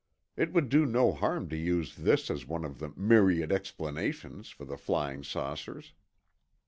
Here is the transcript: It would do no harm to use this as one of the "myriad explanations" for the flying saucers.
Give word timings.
It 0.35 0.51
would 0.51 0.69
do 0.69 0.87
no 0.87 1.11
harm 1.11 1.47
to 1.49 1.55
use 1.55 1.95
this 1.97 2.31
as 2.31 2.47
one 2.47 2.65
of 2.65 2.79
the 2.79 2.91
"myriad 2.95 3.51
explanations" 3.51 4.49
for 4.49 4.65
the 4.65 4.75
flying 4.75 5.23
saucers. 5.23 5.93